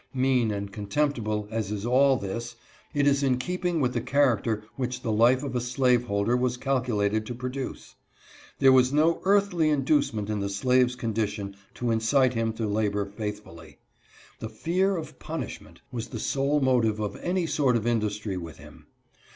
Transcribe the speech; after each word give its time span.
Mean 0.15 0.49
and 0.49 0.71
contemptible 0.73 1.47
as 1.51 1.71
is 1.71 1.85
all 1.85 2.17
this, 2.17 2.55
it 2.91 3.05
is 3.05 3.21
in 3.21 3.37
keeping 3.37 3.79
with 3.79 3.93
the 3.93 4.01
char 4.01 4.35
acter 4.41 4.63
which 4.75 5.03
the 5.03 5.11
life 5.11 5.43
of 5.43 5.55
a 5.55 5.61
slaveholder 5.61 6.35
was 6.35 6.57
calculated 6.57 7.23
to 7.27 7.35
produce. 7.35 7.93
There 8.57 8.71
was 8.71 8.91
no 8.91 9.21
earthly 9.25 9.69
inducement 9.69 10.27
in 10.27 10.39
the 10.39 10.49
slave's 10.49 10.95
condition 10.95 11.55
to 11.75 11.91
incite 11.91 12.33
him 12.33 12.51
to 12.53 12.65
labor 12.65 13.05
faithfully. 13.05 13.77
The 14.39 14.49
fear 14.49 14.97
of 14.97 15.19
punishment 15.19 15.81
was 15.91 16.07
the 16.07 16.19
sole 16.19 16.61
motive 16.61 16.99
of 16.99 17.15
any 17.17 17.45
sort 17.45 17.75
of 17.77 17.85
industry 17.85 18.37
with 18.37 18.57
him. 18.57 18.87